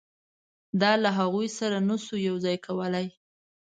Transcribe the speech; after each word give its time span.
دا 0.81 0.91
له 1.03 1.09
هغوی 1.19 1.47
سره 1.59 1.77
نه 1.89 1.95
شو 2.05 2.15
یو 2.27 2.35
ځای 2.45 2.57
کولای. 2.65 3.07